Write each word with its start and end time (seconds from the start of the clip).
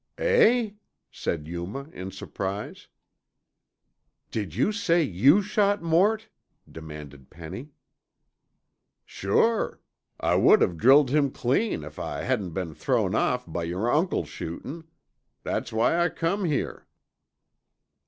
_""Eh?" 0.23 0.71
said 1.11 1.47
Yuma 1.47 1.87
in 1.93 2.09
surprise. 2.09 2.87
"Did 4.31 4.55
you 4.55 4.71
say 4.71 5.03
you 5.03 5.43
shot 5.43 5.83
Mort?" 5.83 6.27
demanded 6.67 7.29
Penny. 7.29 7.69
"Sure! 9.05 9.79
I 10.19 10.37
would 10.37 10.61
have 10.61 10.79
drilled 10.79 11.11
him 11.11 11.29
clean 11.29 11.83
if 11.83 11.99
I 11.99 12.23
hadn't 12.23 12.49
been 12.53 12.73
thrown 12.73 13.13
off 13.13 13.45
by 13.45 13.61
yer 13.65 13.91
uncle's 13.91 14.29
shootin'. 14.29 14.85
That's 15.43 15.71
why 15.71 15.95
I 16.03 16.09
come 16.09 16.45
here." 16.45 16.87